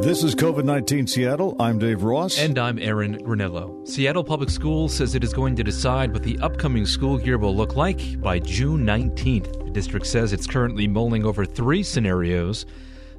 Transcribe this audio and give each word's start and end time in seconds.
This 0.00 0.22
is 0.22 0.36
COVID 0.36 0.64
19 0.64 1.08
Seattle. 1.08 1.56
I'm 1.58 1.80
Dave 1.80 2.04
Ross. 2.04 2.38
And 2.38 2.56
I'm 2.56 2.78
Aaron 2.78 3.18
Granillo. 3.18 3.86
Seattle 3.86 4.22
Public 4.22 4.48
Schools 4.48 4.94
says 4.94 5.16
it 5.16 5.24
is 5.24 5.34
going 5.34 5.56
to 5.56 5.64
decide 5.64 6.12
what 6.12 6.22
the 6.22 6.38
upcoming 6.38 6.86
school 6.86 7.20
year 7.20 7.36
will 7.36 7.54
look 7.54 7.74
like 7.74 8.20
by 8.20 8.38
June 8.38 8.86
19th. 8.86 9.64
The 9.64 9.70
district 9.72 10.06
says 10.06 10.32
it's 10.32 10.46
currently 10.46 10.86
mulling 10.86 11.26
over 11.26 11.44
three 11.44 11.82
scenarios. 11.82 12.64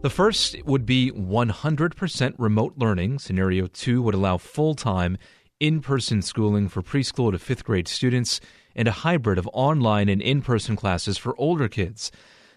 The 0.04 0.10
first 0.10 0.56
would 0.64 0.86
be 0.86 1.12
100% 1.12 2.34
remote 2.38 2.74
learning. 2.78 3.20
Scenario 3.20 3.68
two 3.68 4.02
would 4.02 4.16
allow 4.16 4.38
full 4.38 4.74
time 4.74 5.18
in 5.60 5.82
person 5.82 6.22
schooling 6.22 6.70
for 6.70 6.82
preschool 6.82 7.34
to 7.34 7.40
fifth 7.40 7.66
grade 7.66 7.90
students 7.90 8.40
and 8.74 8.88
a 8.88 8.92
hybrid 8.92 9.38
of 9.38 9.50
online 9.52 10.08
and 10.08 10.22
in 10.22 10.42
person 10.42 10.78
classes 10.78 11.18
for 11.18 11.36
older 11.38 11.68
kids. 11.68 12.10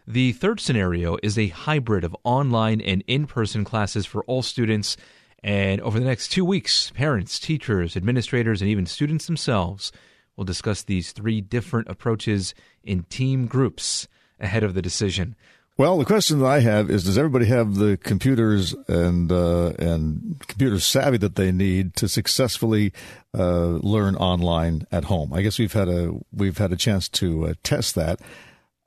The 0.06 0.32
third 0.32 0.58
scenario 0.58 1.16
is 1.22 1.38
a 1.38 1.48
hybrid 1.48 2.02
of 2.02 2.16
online 2.24 2.80
and 2.80 3.04
in 3.06 3.26
person 3.26 3.64
classes 3.64 4.04
for 4.04 4.24
all 4.24 4.42
students. 4.42 4.96
And 5.44 5.80
over 5.80 5.98
the 5.98 6.04
next 6.04 6.28
two 6.28 6.44
weeks, 6.44 6.90
parents, 6.90 7.38
teachers, 7.38 7.96
administrators, 7.96 8.60
and 8.60 8.70
even 8.70 8.86
students 8.86 9.26
themselves 9.26 9.92
will 10.36 10.44
discuss 10.44 10.82
these 10.82 11.12
three 11.12 11.40
different 11.40 11.88
approaches 11.88 12.54
in 12.82 13.04
team 13.04 13.46
groups 13.46 14.08
ahead 14.40 14.64
of 14.64 14.74
the 14.74 14.82
decision. 14.82 15.36
Well, 15.78 15.98
the 15.98 16.04
question 16.04 16.40
that 16.40 16.46
I 16.46 16.60
have 16.60 16.90
is: 16.90 17.04
Does 17.04 17.16
everybody 17.16 17.46
have 17.46 17.76
the 17.76 17.96
computers 17.96 18.74
and 18.88 19.32
uh, 19.32 19.72
and 19.78 20.38
computer 20.46 20.78
savvy 20.80 21.16
that 21.18 21.36
they 21.36 21.50
need 21.50 21.94
to 21.96 22.08
successfully 22.08 22.92
uh, 23.36 23.78
learn 23.82 24.16
online 24.16 24.86
at 24.92 25.04
home? 25.04 25.32
I 25.32 25.40
guess 25.40 25.58
we've 25.58 25.72
had 25.72 25.88
a 25.88 26.12
we've 26.32 26.58
had 26.58 26.72
a 26.72 26.76
chance 26.76 27.08
to 27.10 27.46
uh, 27.46 27.54
test 27.62 27.94
that. 27.94 28.20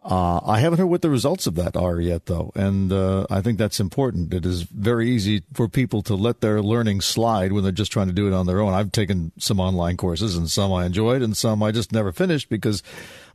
Uh, 0.06 0.40
I 0.46 0.60
haven't 0.60 0.78
heard 0.78 0.86
what 0.86 1.02
the 1.02 1.10
results 1.10 1.48
of 1.48 1.56
that 1.56 1.76
are 1.76 2.00
yet, 2.00 2.28
though, 2.28 2.52
and 2.54 2.94
uh, 2.94 3.26
I 3.32 3.42
think 3.42 3.58
that's 3.58 3.80
important. 3.80 4.36
It 4.36 4.46
is 4.46 4.62
very 4.62 5.10
easy 5.10 5.42
for 5.52 5.68
people 5.68 6.04
to 6.04 6.14
let 6.14 6.42
their 6.42 6.62
learning 6.62 7.02
slide 7.02 7.52
when 7.52 7.64
they're 7.64 7.72
just 7.72 7.92
trying 7.92 8.06
to 8.08 8.14
do 8.14 8.28
it 8.28 8.34
on 8.34 8.46
their 8.46 8.62
own. 8.62 8.72
I've 8.72 8.92
taken 8.92 9.32
some 9.40 9.60
online 9.60 9.98
courses, 9.98 10.38
and 10.38 10.48
some 10.48 10.72
I 10.72 10.86
enjoyed, 10.86 11.24
and 11.24 11.36
some 11.36 11.64
I 11.64 11.72
just 11.72 11.92
never 11.92 12.12
finished 12.12 12.50
because 12.50 12.84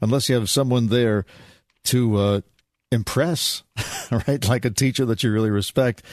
unless 0.00 0.28
you 0.28 0.36
have 0.36 0.48
someone 0.48 0.86
there 0.90 1.26
to 1.86 2.16
uh, 2.16 2.40
impress, 2.92 3.64
right, 4.28 4.48
like 4.48 4.64
a 4.64 4.70
teacher 4.70 5.04
that 5.06 5.24
you 5.24 5.32
really 5.32 5.50
respect, 5.50 6.04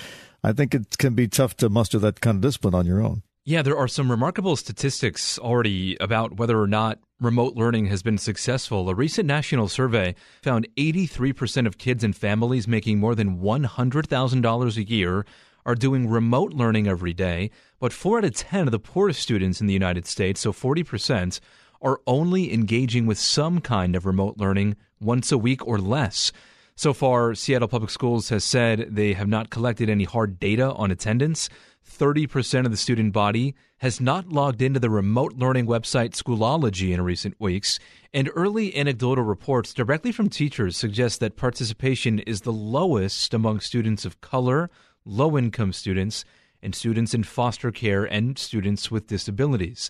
I 0.44 0.54
think 0.54 0.74
it 0.74 0.98
can 0.98 1.14
be 1.14 1.28
tough 1.28 1.56
to 1.58 1.70
muster 1.70 2.00
that 2.00 2.20
kind 2.20 2.38
of 2.38 2.42
discipline 2.42 2.74
on 2.74 2.88
your 2.88 3.04
own. 3.04 3.22
Yeah, 3.46 3.62
there 3.62 3.78
are 3.78 3.88
some 3.88 4.10
remarkable 4.10 4.56
statistics 4.56 5.38
already 5.38 5.98
about 6.00 6.38
whether 6.38 6.60
or 6.60 6.68
not 6.68 6.98
remote 7.20 7.56
learning 7.56 7.88
has 7.88 8.04
been 8.04 8.18
successful. 8.18 8.90
A 8.90 8.96
recent 8.96 9.28
national 9.28 9.68
survey 9.68 10.14
found 10.42 10.68
83% 10.78 11.66
of 11.66 11.78
kids 11.78 12.04
and 12.04 12.16
families 12.16 12.68
making 12.68 13.00
more 13.00 13.16
than 13.16 13.40
$100,000 13.40 14.78
a 14.78 14.84
year 14.84 15.26
are 15.66 15.76
doing 15.76 16.08
remote 16.08 16.54
learning 16.54 16.88
every 16.88 17.14
day, 17.14 17.50
but 17.80 17.92
4 17.92 18.20
out 18.20 18.26
of 18.26 18.36
10 18.36 18.68
of 18.68 18.72
the 18.72 18.80
poorest 18.80 19.22
students 19.22 19.60
in 19.60 19.68
the 19.68 19.74
United 19.74 20.06
States, 20.06 20.40
so 20.40 20.54
40%, 20.54 21.40
are 21.82 22.00
only 22.08 22.54
engaging 22.54 23.06
with 23.06 23.18
some 23.18 23.62
kind 23.62 23.96
of 23.96 24.06
remote 24.06 24.38
learning 24.38 24.76
once 25.00 25.32
a 25.32 25.38
week 25.38 25.66
or 25.68 25.80
less. 25.80 26.32
So 26.76 26.94
far, 26.94 27.34
Seattle 27.34 27.68
Public 27.68 27.90
Schools 27.90 28.30
has 28.30 28.44
said 28.44 28.96
they 28.96 29.14
have 29.14 29.28
not 29.28 29.50
collected 29.50 29.90
any 29.90 30.04
hard 30.04 30.40
data 30.40 30.72
on 30.74 30.92
attendance. 30.92 31.50
30% 31.88 32.66
of 32.66 32.72
the 32.72 32.78
student 32.78 33.14
body 33.14 33.56
has 33.78 34.02
not 34.02 34.30
logged 34.30 34.62
into 34.62 34.80
the 34.80 34.90
remote 34.90 35.34
learning 35.34 35.68
website 35.68 36.12
Schoology 36.12 36.94
in 36.94 37.02
recent 37.02 37.36
weeks, 37.40 37.80
and 38.14 38.30
early 38.36 38.76
anecdotal 38.76 39.24
reports 39.24 39.74
directly 39.74 40.12
from 40.12 40.30
teachers 40.30 40.76
suggest 40.76 41.20
that 41.20 41.38
participation 41.38 42.20
is 42.20 42.42
the 42.42 42.52
lowest 42.52 43.34
among 43.34 43.60
students 43.60 44.06
of 44.06 44.22
color, 44.22 44.70
low 45.06 45.38
income 45.38 45.74
students, 45.74 46.26
and 46.62 46.76
students 46.76 47.14
in 47.14 47.24
foster 47.24 47.72
care 47.72 48.04
and 48.04 48.38
students 48.38 48.90
with 48.92 49.08
disabilities. 49.08 49.90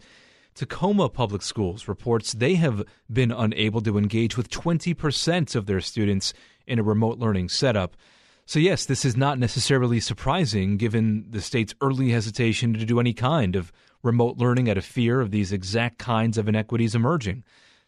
Tacoma 0.54 1.08
Public 1.08 1.42
Schools 1.42 1.88
reports 1.88 2.34
they 2.34 2.56
have 2.56 2.84
been 3.12 3.32
unable 3.32 3.80
to 3.82 3.98
engage 3.98 4.36
with 4.36 4.50
20% 4.50 5.56
of 5.56 5.66
their 5.66 5.82
students 5.82 6.34
in 6.66 6.80
a 6.80 6.84
remote 6.84 7.20
learning 7.20 7.50
setup. 7.50 7.96
So, 8.48 8.60
yes, 8.60 8.86
this 8.86 9.04
is 9.04 9.18
not 9.18 9.38
necessarily 9.38 10.00
surprising 10.00 10.78
given 10.78 11.26
the 11.32 11.42
state's 11.42 11.76
early 11.82 12.12
hesitation 12.12 12.74
to 12.76 12.86
do 12.86 12.98
any 12.98 13.12
kind 13.12 13.58
of 13.58 13.74
remote 14.02 14.38
learning 14.38 14.70
out 14.70 14.78
of 14.78 14.86
fear 14.86 15.20
of 15.20 15.32
these 15.32 15.52
exact 15.52 15.98
kinds 15.98 16.38
of 16.38 16.48
inequities 16.48 16.96
emerging. 16.96 17.44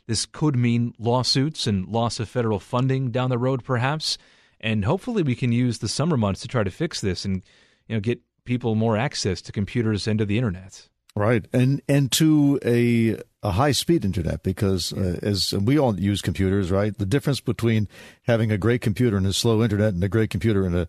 This 0.07 0.25
could 0.25 0.57
mean 0.57 0.93
lawsuits 0.99 1.65
and 1.65 1.87
loss 1.87 2.19
of 2.19 2.27
federal 2.27 2.59
funding 2.59 3.09
down 3.09 3.29
the 3.29 3.37
road, 3.37 3.63
perhaps. 3.63 4.17
And 4.59 4.83
hopefully, 4.83 5.23
we 5.23 5.33
can 5.33 5.53
use 5.53 5.77
the 5.77 5.87
summer 5.87 6.17
months 6.17 6.41
to 6.41 6.49
try 6.49 6.63
to 6.63 6.71
fix 6.71 6.99
this 6.99 7.23
and 7.23 7.41
you 7.87 7.95
know, 7.95 8.01
get 8.01 8.19
people 8.43 8.75
more 8.75 8.97
access 8.97 9.41
to 9.43 9.53
computers 9.53 10.07
and 10.09 10.19
to 10.19 10.25
the 10.25 10.35
internet. 10.35 10.89
Right, 11.15 11.45
and 11.51 11.81
and 11.89 12.11
to 12.13 12.59
a 12.63 13.17
a 13.41 13.51
high 13.51 13.71
speed 13.71 14.03
internet 14.03 14.43
because 14.43 14.91
uh, 14.93 15.17
as 15.21 15.53
we 15.53 15.79
all 15.79 15.97
use 15.99 16.21
computers, 16.21 16.71
right? 16.71 16.97
The 16.97 17.05
difference 17.05 17.39
between 17.39 17.87
having 18.23 18.51
a 18.51 18.57
great 18.57 18.81
computer 18.81 19.15
and 19.15 19.25
a 19.25 19.33
slow 19.33 19.63
internet 19.63 19.93
and 19.93 20.03
a 20.03 20.09
great 20.09 20.29
computer 20.29 20.65
and 20.65 20.75
a 20.75 20.87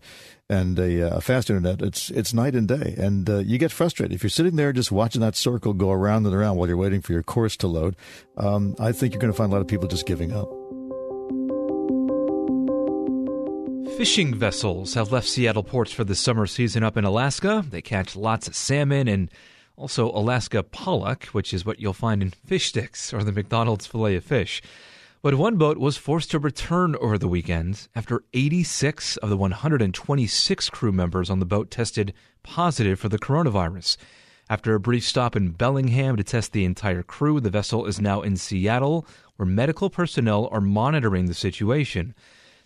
and 0.49 0.77
a, 0.77 1.09
uh, 1.09 1.17
a 1.17 1.21
fast 1.21 1.49
internet, 1.49 1.81
it's 1.81 2.09
it's 2.11 2.33
night 2.33 2.55
and 2.55 2.67
day, 2.67 2.93
and 2.97 3.29
uh, 3.29 3.37
you 3.37 3.57
get 3.57 3.71
frustrated 3.71 4.13
if 4.13 4.21
you're 4.21 4.29
sitting 4.29 4.57
there 4.57 4.73
just 4.73 4.91
watching 4.91 5.21
that 5.21 5.35
circle 5.35 5.73
go 5.73 5.91
around 5.91 6.25
and 6.25 6.35
around 6.35 6.57
while 6.57 6.67
you're 6.67 6.77
waiting 6.77 7.01
for 7.01 7.13
your 7.13 7.23
course 7.23 7.57
to 7.57 7.67
load. 7.67 7.95
Um, 8.37 8.75
I 8.79 8.91
think 8.91 9.13
you're 9.13 9.21
going 9.21 9.33
to 9.33 9.37
find 9.37 9.51
a 9.51 9.55
lot 9.55 9.61
of 9.61 9.67
people 9.67 9.87
just 9.87 10.05
giving 10.05 10.33
up. 10.33 10.49
Fishing 13.97 14.33
vessels 14.33 14.93
have 14.93 15.11
left 15.11 15.27
Seattle 15.27 15.63
ports 15.63 15.91
for 15.91 16.03
the 16.03 16.15
summer 16.15 16.47
season 16.47 16.83
up 16.83 16.97
in 16.97 17.05
Alaska. 17.05 17.63
They 17.69 17.81
catch 17.81 18.15
lots 18.15 18.47
of 18.47 18.55
salmon 18.55 19.07
and 19.07 19.29
also, 19.77 20.11
Alaska 20.11 20.63
pollock, 20.63 21.25
which 21.27 21.53
is 21.53 21.65
what 21.65 21.79
you'll 21.79 21.93
find 21.93 22.21
in 22.21 22.31
fish 22.31 22.67
sticks 22.67 23.13
or 23.13 23.23
the 23.23 23.31
McDonald's 23.31 23.87
filet 23.87 24.15
of 24.15 24.23
fish. 24.23 24.61
But 25.23 25.35
one 25.35 25.57
boat 25.57 25.77
was 25.77 25.97
forced 25.97 26.31
to 26.31 26.39
return 26.39 26.95
over 26.95 27.17
the 27.17 27.27
weekend 27.27 27.87
after 27.95 28.23
86 28.33 29.17
of 29.17 29.29
the 29.29 29.37
126 29.37 30.69
crew 30.69 30.91
members 30.91 31.29
on 31.29 31.39
the 31.39 31.45
boat 31.45 31.69
tested 31.69 32.13
positive 32.43 32.99
for 32.99 33.07
the 33.07 33.19
coronavirus. 33.19 33.97
After 34.49 34.73
a 34.73 34.79
brief 34.79 35.05
stop 35.05 35.35
in 35.35 35.51
Bellingham 35.51 36.17
to 36.17 36.23
test 36.23 36.51
the 36.51 36.65
entire 36.65 37.03
crew, 37.03 37.39
the 37.39 37.49
vessel 37.49 37.85
is 37.85 38.01
now 38.01 38.21
in 38.21 38.35
Seattle, 38.35 39.05
where 39.37 39.45
medical 39.45 39.89
personnel 39.89 40.49
are 40.51 40.59
monitoring 40.59 41.27
the 41.27 41.33
situation. 41.33 42.13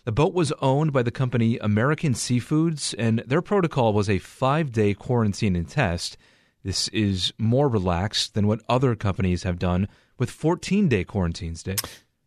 The 0.04 0.12
boat 0.12 0.34
was 0.34 0.52
owned 0.62 0.92
by 0.92 1.02
the 1.02 1.10
company 1.10 1.58
American 1.58 2.14
Seafoods, 2.14 2.94
and 2.98 3.20
their 3.26 3.42
protocol 3.42 3.92
was 3.92 4.08
a 4.08 4.18
five 4.18 4.72
day 4.72 4.94
quarantine 4.94 5.56
and 5.56 5.68
test. 5.68 6.16
This 6.66 6.88
is 6.88 7.32
more 7.38 7.68
relaxed 7.68 8.34
than 8.34 8.48
what 8.48 8.60
other 8.68 8.96
companies 8.96 9.44
have 9.44 9.56
done 9.56 9.86
with 10.18 10.32
14 10.32 10.88
day 10.88 11.04
quarantines, 11.04 11.62
Dave. 11.62 11.78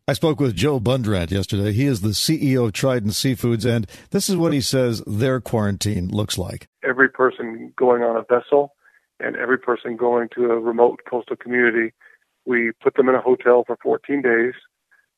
I 0.07 0.13
spoke 0.13 0.39
with 0.39 0.55
Joe 0.55 0.79
Bundrant 0.79 1.29
yesterday. 1.29 1.73
He 1.73 1.83
is 1.83 1.99
the 1.99 2.15
CEO 2.15 2.63
of 2.63 2.71
Trident 2.71 3.11
Seafoods, 3.11 3.65
and 3.65 3.85
this 4.11 4.29
is 4.29 4.37
what 4.37 4.53
he 4.53 4.61
says 4.61 5.03
their 5.05 5.41
quarantine 5.41 6.07
looks 6.07 6.37
like. 6.37 6.69
Every 6.85 7.09
person 7.09 7.73
going 7.75 8.01
on 8.01 8.15
a 8.15 8.21
vessel 8.33 8.75
and 9.19 9.35
every 9.35 9.57
person 9.57 9.97
going 9.97 10.29
to 10.35 10.45
a 10.45 10.57
remote 10.57 11.01
coastal 11.05 11.35
community, 11.35 11.91
we 12.45 12.71
put 12.81 12.93
them 12.93 13.09
in 13.09 13.15
a 13.15 13.21
hotel 13.21 13.65
for 13.67 13.77
14 13.83 14.21
days. 14.21 14.53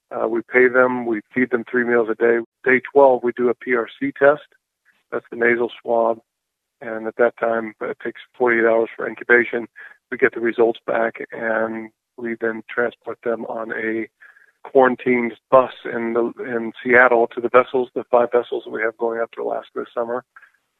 Uh, 0.09 0.27
we 0.27 0.41
pay 0.51 0.67
them, 0.67 1.05
we 1.05 1.21
feed 1.31 1.51
them 1.51 1.63
three 1.69 1.83
meals 1.83 2.07
a 2.09 2.15
day. 2.15 2.39
Day 2.63 2.81
12, 2.91 3.21
we 3.23 3.33
do 3.37 3.49
a 3.49 3.53
PRC 3.53 4.15
test. 4.15 4.47
That's 5.11 5.25
the 5.29 5.37
nasal 5.37 5.69
swab 5.79 6.21
and 6.81 7.07
at 7.07 7.15
that 7.17 7.37
time 7.37 7.73
it 7.81 7.97
takes 8.03 8.21
48 8.37 8.65
hours 8.65 8.89
for 8.95 9.07
incubation. 9.07 9.67
We 10.09 10.17
get 10.17 10.33
the 10.33 10.41
results 10.41 10.79
back, 10.85 11.15
and 11.31 11.91
we 12.17 12.35
then 12.39 12.63
transport 12.69 13.19
them 13.23 13.45
on 13.45 13.71
a 13.71 14.09
quarantined 14.63 15.33
bus 15.49 15.71
in 15.85 16.13
the 16.13 16.31
in 16.43 16.71
Seattle 16.83 17.27
to 17.27 17.41
the 17.41 17.49
vessels, 17.49 17.89
the 17.95 18.03
five 18.11 18.29
vessels 18.31 18.63
that 18.65 18.71
we 18.71 18.81
have 18.81 18.97
going 18.97 19.19
up 19.21 19.31
to 19.31 19.41
Alaska 19.41 19.71
this 19.75 19.87
summer, 19.93 20.23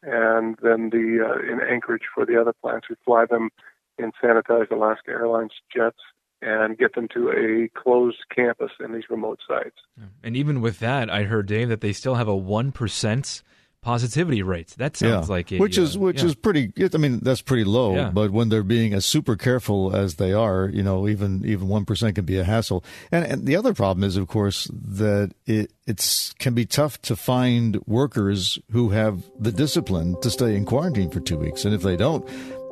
and 0.02 0.56
then 0.62 0.90
the 0.90 1.24
uh, 1.26 1.52
in 1.52 1.60
Anchorage 1.60 2.02
for 2.14 2.26
the 2.26 2.40
other 2.40 2.52
plants. 2.62 2.88
We 2.88 2.96
fly 3.04 3.24
them 3.28 3.50
in 3.98 4.12
sanitized 4.22 4.70
Alaska 4.70 5.10
Airlines 5.10 5.52
jets 5.74 5.98
and 6.40 6.76
get 6.76 6.94
them 6.94 7.08
to 7.14 7.30
a 7.30 7.80
closed 7.80 8.18
campus 8.34 8.72
in 8.80 8.92
these 8.92 9.04
remote 9.08 9.38
sites. 9.46 9.76
And 10.24 10.36
even 10.36 10.60
with 10.60 10.80
that, 10.80 11.08
I 11.08 11.22
heard 11.22 11.46
Dave 11.46 11.68
that 11.68 11.80
they 11.80 11.92
still 11.92 12.16
have 12.16 12.28
a 12.28 12.36
one 12.36 12.72
percent 12.72 13.42
positivity 13.82 14.42
rates. 14.42 14.74
That 14.76 14.96
sounds 14.96 15.28
yeah. 15.28 15.34
like 15.34 15.52
a, 15.52 15.58
which 15.58 15.76
is 15.76 15.96
uh, 15.96 16.00
which 16.00 16.20
yeah. 16.20 16.26
is 16.26 16.34
pretty. 16.34 16.72
I 16.78 16.96
mean, 16.96 17.20
that's 17.20 17.42
pretty 17.42 17.64
low. 17.64 17.94
Yeah. 17.94 18.10
But 18.10 18.30
when 18.30 18.48
they're 18.48 18.62
being 18.62 18.94
as 18.94 19.04
super 19.04 19.36
careful 19.36 19.94
as 19.94 20.14
they 20.14 20.32
are, 20.32 20.68
you 20.68 20.82
know, 20.82 21.08
even 21.08 21.44
even 21.44 21.68
one 21.68 21.84
percent 21.84 22.14
can 22.14 22.24
be 22.24 22.38
a 22.38 22.44
hassle. 22.44 22.84
And 23.10 23.24
and 23.24 23.46
the 23.46 23.56
other 23.56 23.74
problem 23.74 24.04
is, 24.04 24.16
of 24.16 24.28
course, 24.28 24.70
that 24.72 25.32
it 25.46 25.72
it's 25.86 26.32
can 26.34 26.54
be 26.54 26.64
tough 26.64 27.02
to 27.02 27.16
find 27.16 27.84
workers 27.86 28.58
who 28.70 28.90
have 28.90 29.24
the 29.38 29.52
discipline 29.52 30.20
to 30.22 30.30
stay 30.30 30.56
in 30.56 30.64
quarantine 30.64 31.10
for 31.10 31.20
two 31.20 31.36
weeks, 31.36 31.64
and 31.64 31.74
if 31.74 31.82
they 31.82 31.96
don't, 31.96 32.26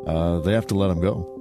uh, 0.07 0.39
they 0.41 0.53
have 0.53 0.67
to 0.69 0.75
let 0.75 0.89
them 0.89 1.01
go. 1.01 1.40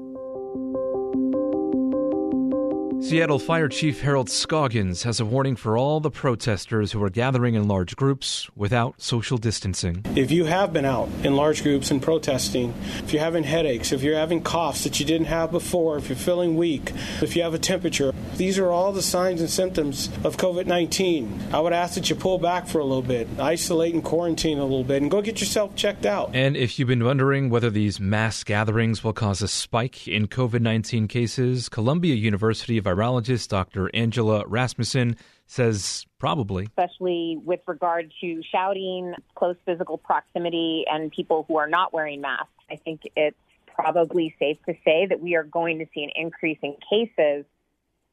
Seattle 3.02 3.40
Fire 3.40 3.70
Chief 3.70 4.02
Harold 4.02 4.30
Scoggins 4.30 5.04
has 5.04 5.22
a 5.22 5.26
warning 5.26 5.56
for 5.56 5.78
all 5.78 6.02
the 6.02 6.12
protesters 6.12 6.92
who 6.92 7.02
are 7.02 7.10
gathering 7.10 7.56
in 7.56 7.66
large 7.66 7.96
groups 7.96 8.50
without 8.58 9.02
social 9.02 9.38
distancing. 9.38 10.06
If 10.18 10.32
you 10.32 10.44
have 10.46 10.74
been 10.74 10.84
out 10.84 11.08
in 11.24 11.36
large 11.36 11.64
groups 11.64 11.92
and 11.92 12.02
protesting, 12.02 12.74
if 12.98 13.14
you're 13.14 13.24
having 13.24 13.46
headaches, 13.46 13.94
if 13.94 14.04
you're 14.04 14.18
having 14.18 14.44
coughs 14.44 14.84
that 14.84 15.00
you 15.00 15.06
didn't 15.06 15.28
have 15.28 15.50
before, 15.50 15.98
if 15.98 16.10
you're 16.10 16.18
feeling 16.18 16.58
weak, 16.58 16.92
if 17.22 17.38
you 17.38 17.42
have 17.42 17.54
a 17.54 17.60
temperature, 17.60 18.14
these 18.36 18.60
are 18.60 18.70
all 18.70 18.92
the 18.92 19.02
signs 19.02 19.40
and 19.40 19.50
symptoms 19.50 20.10
of 20.26 20.36
COVID 20.36 20.66
19. 20.66 21.40
I 21.54 21.62
would 21.62 21.74
ask 21.74 21.96
that 21.96 22.10
you 22.10 22.18
pull 22.18 22.38
back 22.38 22.68
for 22.68 22.80
a 22.80 22.84
little 22.84 23.02
bit, 23.02 23.28
isolate 23.40 23.94
and 23.94 24.04
quarantine 24.04 24.60
a 24.60 24.64
little 24.64 24.84
bit, 24.84 25.02
and 25.02 25.10
go 25.10 25.22
get 25.22 25.40
yourself 25.40 25.74
checked 25.74 26.06
out. 26.06 26.36
And 26.36 26.58
if 26.58 26.78
you've 26.78 26.90
been 26.90 27.06
wondering 27.06 27.50
whether 27.50 27.70
these 27.70 28.00
mass 28.00 28.44
gatherings 28.44 29.06
will 29.06 29.14
cause 29.14 29.42
a 29.42 29.48
spike 29.48 30.06
in 30.08 30.28
COVID 30.28 30.62
19 30.62 31.08
cases, 31.08 31.70
Columbia 31.70 32.16
University 32.16 32.78
of 32.78 32.89
virologist 32.96 33.50
Dr. 33.50 33.90
Angela 33.94 34.44
Rasmussen 34.48 35.16
says 35.46 36.06
probably. 36.20 36.66
Especially 36.66 37.40
with 37.44 37.62
regard 37.68 38.12
to 38.22 38.42
shouting, 38.52 39.14
close 39.36 39.56
physical 39.66 39.98
proximity, 39.98 40.86
and 40.92 41.12
people 41.12 41.46
who 41.48 41.58
are 41.58 41.68
not 41.68 41.94
wearing 41.94 42.22
masks. 42.22 42.50
I 42.70 42.76
think 42.76 43.02
it's 43.16 43.38
probably 43.68 44.36
safe 44.40 44.58
to 44.68 44.74
say 44.86 45.08
that 45.08 45.20
we 45.20 45.36
are 45.36 45.44
going 45.44 45.80
to 45.80 45.86
see 45.94 46.04
an 46.04 46.12
increase 46.16 46.60
in 46.62 46.76
cases. 46.90 47.46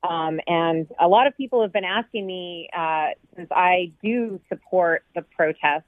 Um, 0.09 0.41
and 0.47 0.87
a 1.01 1.09
lot 1.09 1.27
of 1.27 1.37
people 1.37 1.63
have 1.63 1.73
been 1.73 1.85
asking 1.85 2.27
me, 2.27 2.69
uh, 2.77 3.09
since 3.35 3.49
I 3.51 3.93
do 4.03 4.41
support 4.49 5.05
the 5.15 5.23
protests, 5.23 5.85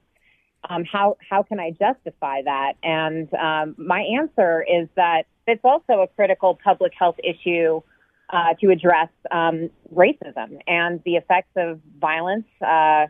um, 0.68 0.84
how 0.84 1.16
how 1.30 1.44
can 1.44 1.60
I 1.60 1.70
justify 1.70 2.42
that? 2.42 2.72
And 2.82 3.32
um, 3.34 3.74
my 3.78 4.00
answer 4.00 4.62
is 4.62 4.88
that 4.96 5.24
it's 5.46 5.64
also 5.64 6.00
a 6.02 6.08
critical 6.08 6.58
public 6.62 6.92
health 6.98 7.16
issue 7.22 7.80
uh, 8.30 8.54
to 8.60 8.70
address 8.70 9.08
um, 9.30 9.70
racism 9.94 10.60
and 10.66 11.02
the 11.04 11.16
effects 11.16 11.52
of 11.56 11.80
violence 11.98 12.46
uh, 12.60 13.06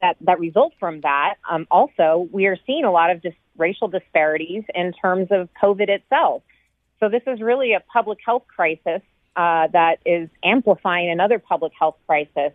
that 0.00 0.16
that 0.20 0.38
result 0.38 0.72
from 0.78 1.00
that. 1.02 1.34
Um, 1.48 1.66
also, 1.70 2.28
we 2.32 2.46
are 2.46 2.56
seeing 2.66 2.84
a 2.84 2.90
lot 2.90 3.10
of 3.10 3.22
dis- 3.22 3.34
racial 3.56 3.88
disparities 3.88 4.64
in 4.74 4.92
terms 4.92 5.28
of 5.30 5.48
COVID 5.62 5.88
itself. 5.88 6.42
So 6.98 7.08
this 7.08 7.22
is 7.26 7.40
really 7.40 7.72
a 7.72 7.80
public 7.80 8.18
health 8.24 8.44
crisis 8.54 9.02
uh, 9.36 9.68
that 9.72 9.96
is 10.04 10.28
amplifying 10.44 11.10
another 11.10 11.38
public 11.38 11.72
health 11.78 11.96
crisis. 12.06 12.52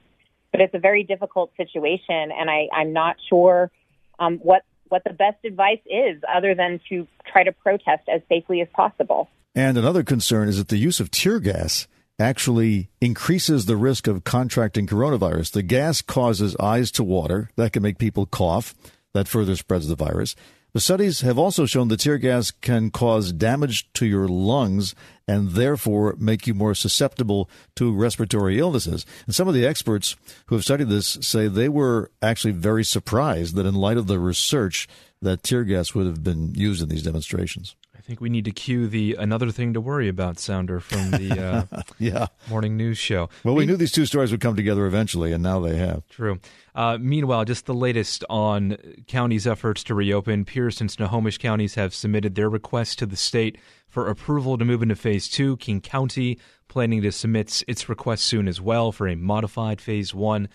But 0.52 0.62
it's 0.62 0.74
a 0.74 0.80
very 0.80 1.04
difficult 1.04 1.52
situation, 1.58 2.32
and 2.32 2.50
I, 2.50 2.70
I'm 2.72 2.94
not 2.94 3.18
sure 3.30 3.72
um, 4.20 4.38
what 4.38 4.64
what 4.88 5.04
the 5.04 5.14
best 5.14 5.44
advice 5.44 5.82
is, 5.86 6.22
other 6.34 6.54
than 6.54 6.80
to 6.90 7.08
try 7.30 7.44
to 7.44 7.52
protest 7.52 8.08
as 8.08 8.22
safely 8.30 8.62
as 8.62 8.68
possible. 8.72 9.28
And 9.56 9.78
another 9.78 10.04
concern 10.04 10.48
is 10.48 10.58
that 10.58 10.68
the 10.68 10.78
use 10.78 11.00
of 11.00 11.10
tear 11.10 11.40
gas 11.40 11.88
actually 12.20 12.90
increases 13.02 13.66
the 13.66 13.76
risk 13.76 14.08
of 14.08 14.24
contracting 14.24 14.88
coronavirus. 14.88 15.52
The 15.52 15.64
gas 15.64 16.02
causes 16.02 16.56
eyes 16.58 16.92
to 16.92 17.04
water. 17.04 17.50
That 17.56 17.74
can 17.74 17.84
make 17.84 17.98
people 17.98 18.26
cough. 18.26 18.74
That 19.14 19.28
further 19.28 19.56
spreads 19.56 19.88
the 19.88 19.96
virus. 19.96 20.36
The 20.74 20.82
studies 20.82 21.22
have 21.22 21.38
also 21.38 21.66
shown 21.66 21.88
that 21.88 22.02
tear 22.02 22.18
gas 22.18 22.52
can 22.52 22.92
cause 22.92 23.32
damage 23.32 23.92
to 23.94 24.06
your 24.06 24.28
lungs 24.28 24.94
and 25.26 25.52
therefore 25.52 26.18
make 26.20 26.48
you 26.48 26.54
more 26.54 26.76
susceptible 26.76 27.50
to 27.78 27.94
respiratory 27.94 28.60
illnesses. 28.60 29.06
And 29.26 29.34
some 29.34 29.48
of 29.48 29.54
the 29.54 29.66
experts 29.66 30.18
who 30.48 30.56
have 30.56 30.66
studied 30.66 30.90
this 30.90 31.18
say 31.22 31.48
they 31.48 31.70
were 31.70 32.12
actually 32.22 32.52
very 32.52 32.84
surprised 32.84 33.56
that 33.56 33.66
in 33.66 33.74
light 33.74 33.96
of 33.96 34.08
the 34.08 34.20
research 34.20 34.90
that 35.22 35.44
tear 35.44 35.64
gas 35.64 35.96
would 35.96 36.08
have 36.08 36.26
been 36.26 36.54
used 36.56 36.84
in 36.84 36.90
these 36.90 37.04
demonstrations 37.04 37.78
think 38.06 38.22
we 38.22 38.30
need 38.30 38.46
to 38.46 38.52
cue 38.52 38.88
the 38.88 39.16
another 39.18 39.50
thing 39.50 39.74
to 39.74 39.82
worry 39.82 40.08
about 40.08 40.38
sounder 40.38 40.80
from 40.80 41.10
the 41.10 41.68
uh, 41.74 41.82
yeah 41.98 42.28
morning 42.50 42.78
news 42.78 43.00
show. 43.00 43.30
Well, 43.44 43.56
we 43.56 43.66
knew 43.66 43.76
these 43.76 43.92
two 43.92 44.06
stories 44.06 44.32
would 44.32 44.42
come 44.42 44.56
together 44.56 44.86
eventually, 44.86 45.32
and 45.34 45.42
now 45.42 45.60
they 45.60 45.76
have. 45.78 46.08
True. 46.10 46.40
Uh, 46.76 47.00
meanwhile, 47.02 47.46
just 47.46 47.66
the 47.66 47.74
latest 47.74 48.24
on 48.30 48.78
counties' 49.08 49.48
efforts 49.48 49.84
to 49.86 49.96
reopen. 49.96 50.46
Pierce 50.46 50.80
and 50.82 50.92
Snohomish 50.92 51.40
counties 51.40 51.74
have 51.76 51.96
submitted 51.96 52.36
their 52.36 52.50
requests 52.50 52.96
to 52.98 53.08
the 53.08 53.16
state 53.16 53.58
for 53.88 54.08
approval 54.08 54.58
to 54.58 54.66
move 54.66 54.84
into 54.84 54.96
phase 54.96 55.28
two. 55.28 55.58
King 55.58 55.82
County 55.82 56.38
planning 56.68 57.02
to 57.02 57.12
submit 57.12 57.64
its 57.68 57.90
request 57.90 58.24
soon 58.24 58.48
as 58.48 58.62
well 58.62 58.92
for 58.92 59.08
a 59.08 59.16
modified 59.16 59.82
phase 59.82 60.14
one. 60.14 60.48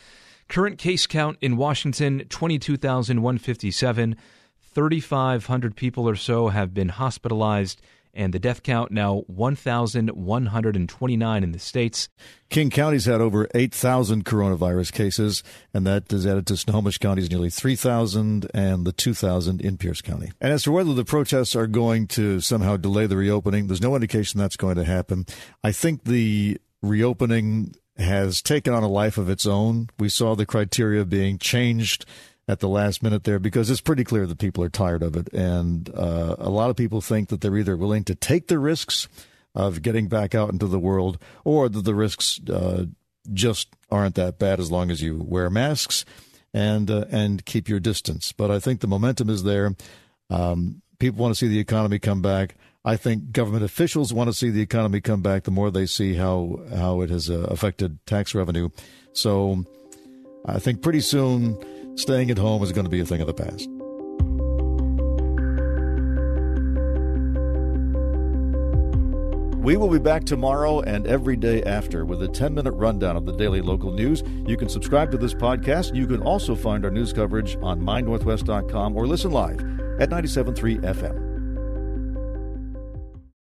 Current 0.48 0.78
case 0.78 1.06
count 1.08 1.36
in 1.40 1.56
Washington 1.56 2.26
22,157. 2.28 4.16
3,500 4.72 5.76
people 5.76 6.08
or 6.08 6.16
so 6.16 6.48
have 6.48 6.72
been 6.72 6.88
hospitalized, 6.90 7.82
and 8.12 8.34
the 8.34 8.38
death 8.38 8.62
count 8.62 8.90
now 8.90 9.24
1,129 9.26 11.44
in 11.44 11.52
the 11.52 11.58
states. 11.58 12.08
King 12.48 12.70
County's 12.70 13.04
had 13.04 13.20
over 13.20 13.46
8,000 13.54 14.24
coronavirus 14.24 14.92
cases, 14.92 15.42
and 15.72 15.86
that 15.86 16.12
is 16.12 16.26
added 16.26 16.46
to 16.48 16.56
Snohomish 16.56 16.98
County's 16.98 17.30
nearly 17.30 17.50
3,000 17.50 18.50
and 18.52 18.84
the 18.84 18.90
2,000 18.92 19.60
in 19.60 19.76
Pierce 19.76 20.02
County. 20.02 20.32
And 20.40 20.52
as 20.52 20.64
to 20.64 20.72
whether 20.72 20.92
the 20.94 21.04
protests 21.04 21.54
are 21.54 21.68
going 21.68 22.08
to 22.08 22.40
somehow 22.40 22.76
delay 22.76 23.06
the 23.06 23.16
reopening, 23.16 23.68
there's 23.68 23.82
no 23.82 23.94
indication 23.94 24.40
that's 24.40 24.56
going 24.56 24.76
to 24.76 24.84
happen. 24.84 25.26
I 25.62 25.70
think 25.72 26.04
the 26.04 26.58
reopening 26.82 27.74
has 27.96 28.42
taken 28.42 28.72
on 28.72 28.82
a 28.82 28.88
life 28.88 29.18
of 29.18 29.28
its 29.28 29.46
own. 29.46 29.90
We 29.98 30.08
saw 30.08 30.34
the 30.34 30.46
criteria 30.46 31.04
being 31.04 31.38
changed 31.38 32.06
at 32.50 32.58
the 32.58 32.68
last 32.68 33.00
minute 33.00 33.22
there 33.22 33.38
because 33.38 33.70
it's 33.70 33.80
pretty 33.80 34.02
clear 34.02 34.26
that 34.26 34.38
people 34.38 34.64
are 34.64 34.68
tired 34.68 35.04
of 35.04 35.14
it. 35.14 35.32
And 35.32 35.88
uh, 35.94 36.34
a 36.36 36.50
lot 36.50 36.68
of 36.68 36.74
people 36.74 37.00
think 37.00 37.28
that 37.28 37.40
they're 37.40 37.56
either 37.56 37.76
willing 37.76 38.02
to 38.04 38.14
take 38.16 38.48
the 38.48 38.58
risks 38.58 39.06
of 39.54 39.82
getting 39.82 40.08
back 40.08 40.34
out 40.34 40.50
into 40.50 40.66
the 40.66 40.78
world 40.78 41.16
or 41.44 41.68
that 41.68 41.84
the 41.84 41.94
risks 41.94 42.40
uh, 42.50 42.86
just 43.32 43.68
aren't 43.88 44.16
that 44.16 44.40
bad 44.40 44.58
as 44.58 44.68
long 44.68 44.90
as 44.90 45.00
you 45.00 45.24
wear 45.24 45.48
masks 45.48 46.04
and 46.52 46.90
uh, 46.90 47.04
and 47.12 47.44
keep 47.44 47.68
your 47.68 47.78
distance. 47.78 48.32
But 48.32 48.50
I 48.50 48.58
think 48.58 48.80
the 48.80 48.88
momentum 48.88 49.30
is 49.30 49.44
there. 49.44 49.76
Um, 50.28 50.82
people 50.98 51.22
want 51.22 51.32
to 51.32 51.38
see 51.38 51.46
the 51.46 51.60
economy 51.60 52.00
come 52.00 52.20
back. 52.20 52.56
I 52.84 52.96
think 52.96 53.30
government 53.30 53.62
officials 53.62 54.12
want 54.12 54.28
to 54.28 54.34
see 54.34 54.50
the 54.50 54.62
economy 54.62 55.00
come 55.00 55.22
back. 55.22 55.44
The 55.44 55.52
more 55.52 55.70
they 55.70 55.86
see 55.86 56.14
how 56.14 56.62
how 56.74 57.02
it 57.02 57.10
has 57.10 57.30
uh, 57.30 57.46
affected 57.48 58.04
tax 58.06 58.34
revenue, 58.34 58.70
so 59.12 59.64
I 60.44 60.58
think 60.58 60.82
pretty 60.82 61.00
soon 61.00 61.56
staying 61.96 62.30
at 62.30 62.38
home 62.38 62.62
is 62.62 62.72
going 62.72 62.84
to 62.84 62.90
be 62.90 63.00
a 63.00 63.04
thing 63.04 63.20
of 63.20 63.26
the 63.26 63.34
past. 63.34 63.68
We 69.62 69.76
will 69.76 69.90
be 69.90 69.98
back 69.98 70.24
tomorrow 70.24 70.80
and 70.80 71.06
every 71.06 71.36
day 71.36 71.62
after 71.62 72.06
with 72.06 72.22
a 72.22 72.28
10 72.28 72.54
minute 72.54 72.72
rundown 72.72 73.14
of 73.16 73.26
the 73.26 73.32
daily 73.32 73.60
local 73.60 73.92
news. 73.92 74.22
You 74.46 74.56
can 74.56 74.70
subscribe 74.70 75.10
to 75.10 75.18
this 75.18 75.34
podcast. 75.34 75.94
You 75.94 76.06
can 76.06 76.22
also 76.22 76.54
find 76.56 76.84
our 76.84 76.90
news 76.90 77.12
coverage 77.12 77.56
on 77.60 77.80
mynorthwest.com 77.80 78.96
or 78.96 79.06
listen 79.06 79.32
live 79.32 79.60
at 80.00 80.08
97.3 80.08 80.80
FM. 80.80 81.29